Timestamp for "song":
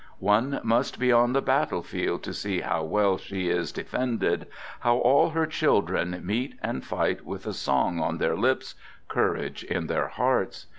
7.53-7.99